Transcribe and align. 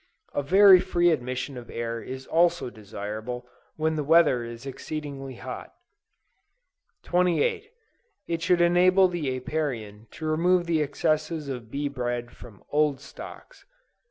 A 0.33 0.41
very 0.41 0.79
free 0.79 1.11
admission 1.11 1.57
of 1.57 1.69
air 1.69 2.01
is 2.01 2.25
also 2.25 2.71
desirable 2.71 3.47
when 3.75 3.95
the 3.97 4.03
weather 4.03 4.43
is 4.43 4.65
exceedingly 4.65 5.35
hot. 5.35 5.75
28. 7.03 7.71
It 8.25 8.41
should 8.41 8.61
enable 8.61 9.07
the 9.07 9.37
Apiarian 9.39 10.07
to 10.09 10.25
remove 10.25 10.65
the 10.65 10.81
excess 10.81 11.29
of 11.29 11.69
bee 11.69 11.87
bread 11.87 12.31
from 12.31 12.63
old 12.71 12.99
stocks. 12.99 13.63